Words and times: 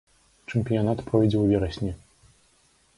Чэмпіянат 0.53 0.99
пройдзе 1.11 1.37
ў 1.43 1.55
верасні. 1.55 1.91